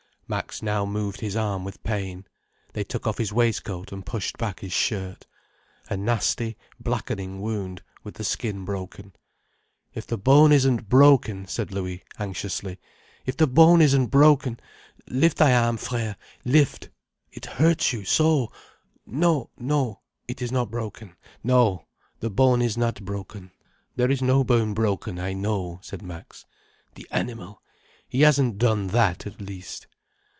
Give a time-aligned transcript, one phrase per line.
[0.31, 2.25] Max now moved his arm with pain.
[2.71, 5.27] They took off his waistcoat and pushed back his shirt.
[5.89, 9.11] A nasty blackening wound, with the skin broken.
[9.93, 12.79] "If the bone isn't broken!" said Louis anxiously.
[13.25, 14.57] "If the bone isn't broken!
[15.09, 16.89] Lift thy arm, frère—lift.
[17.33, 18.53] It hurts you—so—.
[19.05, 23.51] No—no—it is not broken—no—the bone is not broken."
[23.97, 26.45] "There is no bone broken, I know," said Max.
[26.95, 27.61] "The animal.
[28.07, 29.87] He hasn't done that, at least."